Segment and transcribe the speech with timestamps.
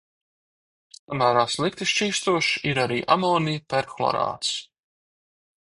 [1.01, 4.59] Samērā slikti šķīstošs ir arī amonija perhlorāts.